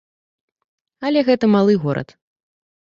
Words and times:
Але 1.11 1.19
гэта 1.29 1.45
малы 1.59 1.73
горад. 1.87 2.19